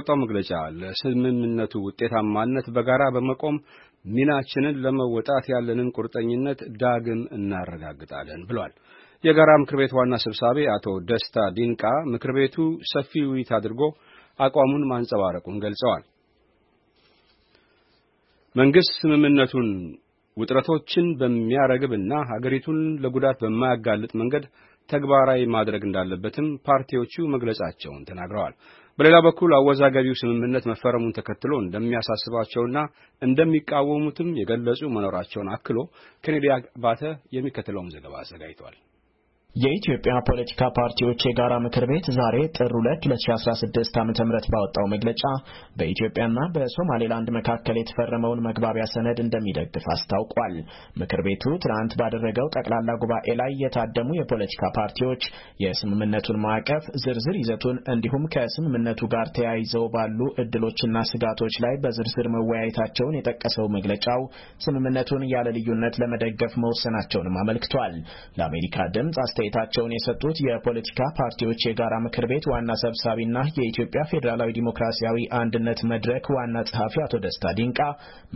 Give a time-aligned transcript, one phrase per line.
[0.00, 0.50] ወጣው መግለጫ
[0.80, 3.56] ለስምምነቱ ውጤታማነት በጋራ በመቆም
[4.10, 8.72] ሚናችንን ለመወጣት ያለንን ቁርጠኝነት ዳግም እናረጋግጣለን ብሏል።
[9.24, 11.82] የጋራ ምክር ቤት ዋና ሰብሳቢ አቶ ደስታ ዲንቃ
[12.12, 12.56] ምክር ቤቱ
[12.92, 13.82] ሰፊ ውይይት አድርጎ
[14.38, 16.04] አቋሙን ማንጸባረቁን ገልጸዋል።
[18.54, 19.68] መንግስት ስምምነቱን
[20.36, 24.44] ውጥረቶችን በሚያረግብና ሀገሪቱን ለጉዳት በማያጋልጥ መንገድ
[24.90, 28.54] ተግባራዊ ማድረግ እንዳለበትም ፓርቲዎቹ መግለጻቸውን ተናግረዋል።
[28.98, 32.78] በሌላ በኩል አወዛጋቢው ስምምነት መፈረሙን ተከትሎ እንደሚያሳስባቸውና
[33.22, 35.78] እንደሚቃወሙትም የገለጹ መኖራቸውን አክሎ
[36.24, 37.02] ኬኔዲ አባተ
[37.36, 38.76] የሚከተለውን ዘገባ አዘጋጅቷል።
[39.56, 44.04] የኢትዮጵያ ፖለቲካ ፓርቲዎች የጋራ ምክር ቤት ዛሬ ጥር 2 2016 ዓ
[44.52, 45.22] ባወጣው መግለጫ
[45.78, 50.54] በኢትዮጵያና በሶማሌላንድ መካከል የተፈረመውን መግባቢያ ሰነድ እንደሚደግፍ አስታውቋል።
[51.00, 55.24] ምክር ቤቱ ትናንት ባደረገው ጠቅላላ ጉባኤ ላይ የታደሙ የፖለቲካ ፓርቲዎች
[55.64, 63.68] የስምምነቱን ማዕቀፍ ዝርዝር ይዘቱን እንዲሁም ከስምምነቱ ጋር ተያይዘው ባሉ እድሎችና ስጋቶች ላይ በዝርዝር መወያየታቸውን የጠቀሰው
[63.76, 64.22] መግለጫው
[64.64, 67.94] ስምምነቱን ያለ ልዩነት ለመደገፍ መወሰናቸውንም አመልክቷል።
[68.38, 75.80] ለአሜሪካ ድምፅ አስተያየታቸውን የሰጡት የፖለቲካ ፓርቲዎች የጋራ ምክር ቤት ዋና ሰብሳቢና የኢትዮጵያ ፌዴራላዊ ዲሞክራሲያዊ አንድነት
[75.92, 77.80] መድረክ ዋና ጸሐፊ አቶ ደስታ ዲንቃ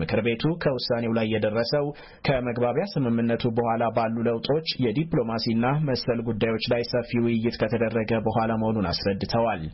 [0.02, 1.86] ምክር ቤቱ ከውሳኔው ላይ የደረሰው
[2.28, 9.64] ከመግባቢያ ስምምነቱ በኋላ ባሉ ለውጦች የዲፕሎማሲና መሰል ጉዳዮች ላይ ሰፊ ውይይት ከተደረገ በኋላ መሆኑን አስረድተዋል።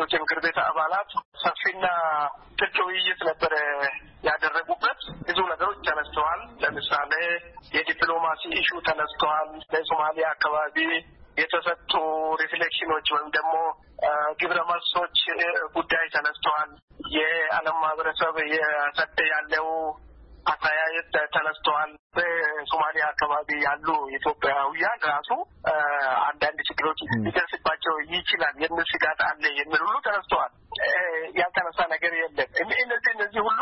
[0.00, 1.10] ፓርቲዎች የምክር ቤት አባላት
[1.42, 1.86] ሰፊና
[2.58, 3.54] ጥልቅ ውይይት ነበረ
[4.28, 7.12] ያደረጉበት። ብዙ ነገሮች ተነስተዋል። ለምሳሌ
[7.76, 10.76] የዲፕሎማሲ issue ተነስተዋል። በሶማሊያ አካባቢ
[11.36, 11.92] የተሰጡ
[12.42, 13.54] reflection ኦች ወይም ደግሞ
[14.40, 15.18] ግብረ መልሶች
[15.74, 16.70] ጉዳይ ተነስተዋል።
[17.16, 19.68] የዓለም ማህበረሰብ የሰጠ ያለው
[20.48, 25.30] አስተያየት ተነስተዋል። በሶማሊያ አካባቢ ያሉ ኢትዮጵያውያን ራሱ
[26.28, 30.52] አንዳንድ ችግሮች ሊደርስባቸው ይችላል የሚል ስጋት አለ የሚል ሁሉ ተነስተዋል።
[31.38, 33.60] ያልተነሳ ነገር የለም። እነዚህ እነዚህ ሁሉ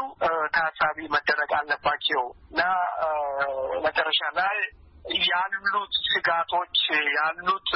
[0.56, 2.62] ታሳቢ መደረግ አለባቸው እና
[3.84, 4.56] መጨረሻ ላይ
[5.26, 6.78] ያሉት ስጋቶች
[7.16, 7.70] ያሉት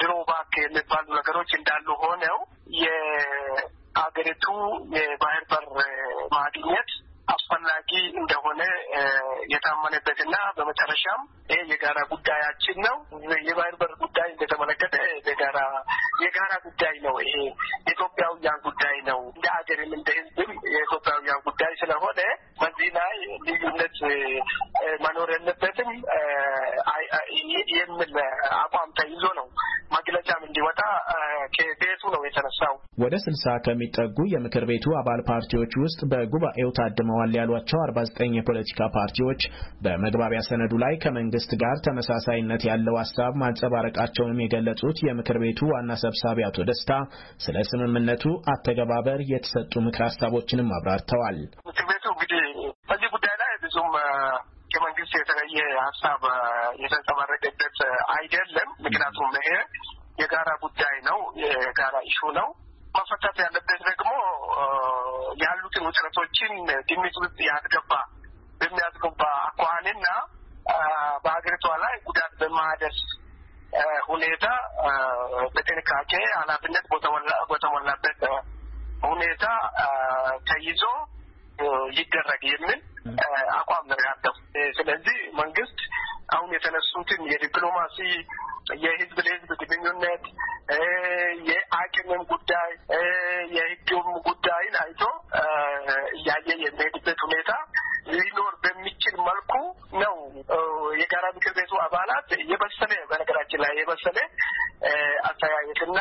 [0.00, 2.38] ድሮባክ የሚባሉ ነገሮች እንዳሉ ሆነው
[2.82, 4.46] የአገሪቱ
[4.96, 5.66] የባህር በር
[6.34, 6.90] ማግኘት
[7.72, 8.62] አስፈላጊ እንደሆነ
[9.52, 11.20] የታመነበትና በመጨረሻም
[11.52, 12.96] ይህ የጋራ ጉዳያችን ነው።
[13.48, 14.96] የባህር በር ጉዳይ እንደተመለከተ
[15.28, 15.58] የጋራ
[16.24, 17.34] የጋራ ጉዳይ ነው። ይሄ
[17.82, 22.20] የኢትዮጵያውያን ጉዳይ ነው። እንደ አገርም እንደ ሕዝብም የኢትዮጵያውያን ጉዳይ ስለሆነ
[33.22, 39.40] ስልሳ ከሚጠጉ የምክር ቤቱ አባል ፓርቲዎች ውስጥ በጉባኤው ታድመዋል ያሏቸው አርባ ዘጠኝ የፖለቲካ ፓርቲዎች
[39.84, 46.66] በመግባቢያ ሰነዱ ላይ ከመንግስት ጋር ተመሳሳይነት ያለው ሀሳብ ማንጸባረቃቸውንም የገለጹት የምክር ቤቱ ዋና ሰብሳቢ አቶ
[46.70, 46.92] ደስታ
[47.44, 51.38] ስለ ስምምነቱ አተገባበር የተሰጡ ምክር ሀሳቦችንም አብራርተዋል።
[51.68, 52.44] ምክር ቤቱ እንግዲህ
[52.90, 53.92] በዚህ ጉዳይ ላይ ብዙም
[54.72, 56.22] ከመንግስት የተለየ ሀሳብ
[56.82, 57.78] የተንጸባረቀበት
[58.14, 59.48] አይደለም። ምክንያቱም ይሄ
[60.22, 62.48] የጋራ ጉዳይ ነው፣ የጋራ ኢሹ ነው።
[62.94, 64.10] መፈታት ያለበት ደግሞ
[65.42, 66.52] ያሉትን ውጥረቶችን
[66.88, 67.92] ግምት ውስጥ ያስገባ
[68.60, 70.06] በሚያስገባ አኳኋንና
[71.24, 73.00] በሀገሪቷ ላይ ጉዳት በማያደርስ
[74.08, 74.46] ሁኔታ
[75.54, 76.84] በጥንቃቄ ኃላፊነት
[77.50, 78.20] በተሞላበት
[79.02, 79.44] ሁኔታ
[80.48, 80.82] ተይዞ
[81.98, 82.80] ይደረግ የሚል
[83.58, 84.34] አቋም ነው ያለው።
[84.78, 85.80] ስለዚህ መንግስት
[86.34, 87.98] አሁን የተነሱትን የዲፕሎማሲ
[88.82, 90.24] የህዝብ ለህዝብ ግንኙነት
[91.48, 92.70] የአቅምም ጉዳይ
[105.22, 105.98] አስተያየትና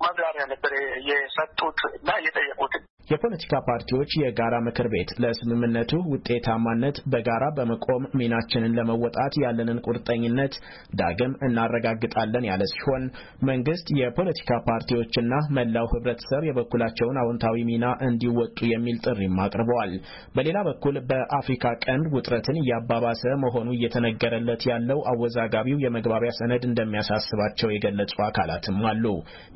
[0.00, 0.72] ማብራሪያ ነበር
[1.08, 2.74] የሰጡት እና የጠየቁት።
[3.10, 10.54] የፖለቲካ ፓርቲዎች የጋራ ምክር ቤት ለስምምነቱ ውጤታማነት በጋራ በመቆም ሚናችንን ለመወጣት ያለንን ቁርጠኝነት
[11.00, 13.04] ዳግም እናረጋግጣለን ያለ ሲሆን
[13.50, 15.26] መንግስት የፖለቲካ ፓርቲዎችና
[15.56, 19.94] መላው ህብረተሰብ የበኩላቸውን አዎንታዊ ሚና እንዲወጡ የሚል ጥሪም አቅርበዋል።
[20.36, 28.80] በሌላ በኩል በአፍሪካ ቀንድ ውጥረትን እያባባሰ መሆኑ እየተነገረለት ያለው አወዛጋቢው የመግባቢያ ሰነድ እንደሚያሳስባቸው የገለጹ አካላትም
[28.90, 29.04] አሉ።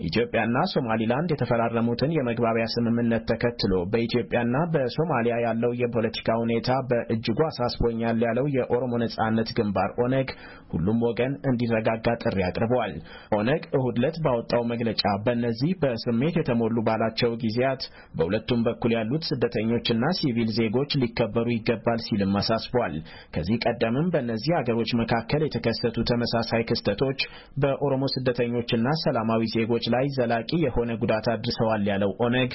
[0.08, 8.92] ኢትዮጵያና ሶማሊላንድ የተፈራረሙትን የመግባቢያ ስምምነት ተከትሎ በኢትዮጵያና በሶማሊያ ያለው የፖለቲካ ሁኔታ በእጅጉ አሳስቦኛል ያለው የኦሮሞ
[9.02, 10.28] ነጻነት ግንባር ኦነግ
[10.72, 12.92] ሁሉም ወገን እንዲረጋጋ ጥሪ አቅርበዋል።
[13.38, 17.82] ኦነግ እሁድ ዕለት ባወጣው መግለጫ በእነዚህ በስሜት የተሞሉ ባላቸው ጊዜያት
[18.18, 22.96] በሁለቱም በኩል ያሉት ስደተኞችና ሲቪል ዜጎች ሊከበሩ ይገባል ሲልም አሳስቧል።
[23.36, 27.20] ከዚህ ቀደምም በእነዚህ አገሮች መካከል የተከሰቱ ተመሳሳይ ክስተቶች
[27.62, 32.52] በኦሮሞ ስደተኞችና ሰላማዊ ዜጎች ላይ ዘላቂ የሆነ ጉዳት አድርሰዋል ያለው ኦነግ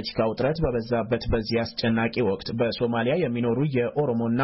[0.00, 4.42] የፖለቲካ ውጥረት በበዛበት በዚህ አስጨናቂ ወቅት በሶማሊያ የሚኖሩ የኦሮሞና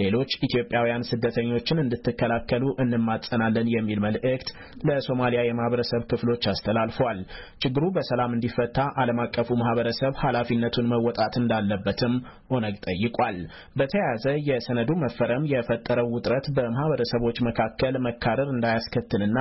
[0.00, 4.48] ሌሎች ኢትዮጵያውያን ስደተኞችን እንድትከላከሉ እንማጸናለን የሚል መልእክት
[4.88, 7.20] ለሶማሊያ የማህበረሰብ ክፍሎች አስተላልፏል።
[7.64, 12.16] ችግሩ በሰላም እንዲፈታ ዓለም አቀፉ ማህበረሰብ ኃላፊነቱን መወጣት እንዳለበትም
[12.56, 13.38] ኦነግ ጠይቋል።
[13.78, 19.38] በተያያዘ የሰነዱ መፈረም የፈጠረው ውጥረት በማህበረሰቦች መካከል መካረር እንዳያስከትልና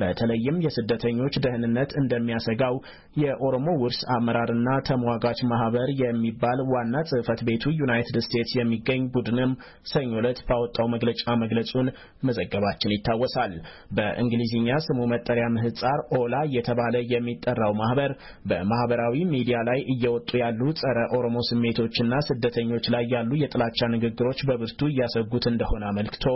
[0.00, 2.76] በተለይም የስደተኞች ደህንነት እንደሚያሰጋው
[3.22, 4.68] የኦሮሞ ውርስ አመራርና
[5.06, 9.50] ተሟጋች ማህበር የሚባል ዋና ጽህፈት ቤቱ ዩናይትድ ስቴትስ የሚገኝ ቡድንም
[9.90, 11.88] ሰኞ ዕለት ባወጣው መግለጫ መግለጹን
[12.26, 13.52] መዘገባችን ይታወሳል።
[13.96, 18.12] በእንግሊዝኛ ስሙ መጠሪያ ምህጻር ኦላ እየተባለ የሚጠራው ማህበር
[18.50, 25.46] በማህበራዊ ሚዲያ ላይ እየወጡ ያሉ ጸረ ኦሮሞ ስሜቶችና ስደተኞች ላይ ያሉ የጥላቻ ንግግሮች በብርቱ እያሰጉት
[25.52, 26.26] እንደሆነ አመልክቶ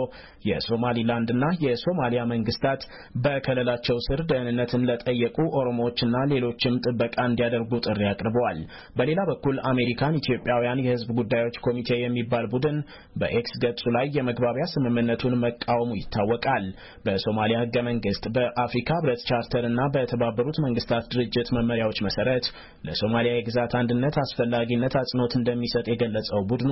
[0.51, 2.81] የሶማሊላንድና የሶማሊያ መንግስታት
[3.23, 8.60] በከለላቸው ስር ደህንነትን ለጠየቁ ኦሮሞዎችና ሌሎችም ጥበቃ እንዲያደርጉ ጥሪ አቅርበዋል።
[8.97, 12.77] በሌላ በኩል አሜሪካን ኢትዮጵያውያን የህዝብ ጉዳዮች ኮሚቴ የሚባል ቡድን
[13.21, 16.65] በኤክስ ገጹ ላይ የመግባቢያ ስምምነቱን መቃወሙ ይታወቃል።
[17.05, 22.45] በሶማሊያ ህገ መንግስት በአፍሪካ ህብረት ቻርተር እና በተባበሩት መንግስታት ድርጅት መመሪያዎች መሰረት
[22.87, 26.71] ለሶማሊያ የግዛት አንድነት አስፈላጊነት አጽንኦት እንደሚሰጥ የገለጸው ቡድኑ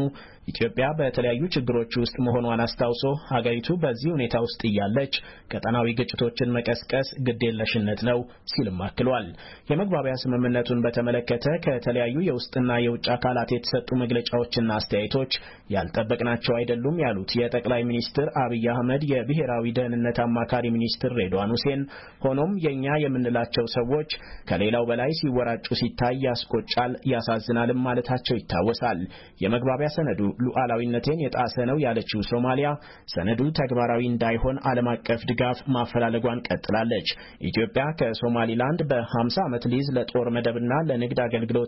[0.52, 3.04] ኢትዮጵያ በተለያዩ ችግሮች ውስጥ መሆኗን አስታውሶ
[3.34, 5.14] ሀገሪቱ በዚህ ሁኔታ ውስጥ እያለች
[5.54, 8.20] ቀጠናዊ ግጭቶችን መቀስቀስ ግዴለሽነት ነው
[8.52, 9.28] ሲልም አክሏል።
[9.70, 11.46] የመግባቢያ ስምምነቱን በተመለከተ
[11.80, 15.34] ከተለያዩ የውስጥና የውጭ አካላት የተሰጡ መግለጫዎችና አስተያየቶች
[15.74, 21.82] ያልጠበቅናቸው አይደሉም ያሉት የጠቅላይ ሚኒስትር አብይ አህመድ የብሔራዊ ደህንነት አማካሪ ሚኒስትር ሬድዋን ሁሴን፣
[22.24, 24.10] ሆኖም የእኛ የምንላቸው ሰዎች
[24.50, 29.00] ከሌላው በላይ ሲወራጩ ሲታይ ያስቆጫል፣ ያሳዝናልም ማለታቸው ይታወሳል።
[29.44, 32.70] የመግባቢያ ሰነዱ ሉዓላዊነቴን የጣሰ ነው ያለችው ሶማሊያ
[33.14, 37.10] ሰነዱ ተግባራዊ እንዳይሆን ዓለም አቀፍ ድጋፍ ማፈላለጓን ቀጥላለች።
[37.50, 41.20] ኢትዮጵያ ከሶማሊላንድ በ50 ዓመት ሊዝ ለጦር መደብና ለንግድ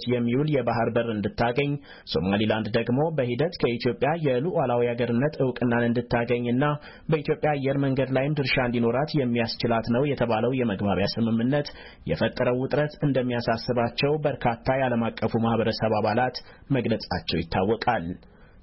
[0.03, 1.71] አገልግሎት የሚውል የባህር በር እንድታገኝ፣
[2.13, 6.63] ሶማሊላንድ ደግሞ በሂደት ከኢትዮጵያ የሉዓላዊ አገርነት እውቅናን እንድታገኝና
[7.11, 11.69] በኢትዮጵያ አየር መንገድ ላይም ድርሻ እንዲኖራት የሚያስችላት ነው የተባለው የመግባቢያ ስምምነት
[12.11, 16.37] የፈጠረው ውጥረት እንደሚያሳስባቸው በርካታ የዓለም አቀፉ ማህበረሰብ አባላት
[16.77, 18.05] መግለጻቸው ይታወቃል።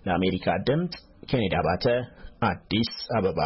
[0.06, 0.94] ለአሜሪካ ድምፅ
[1.30, 1.86] ኬኔዲ አባተ
[2.46, 3.40] አዲስ አበባ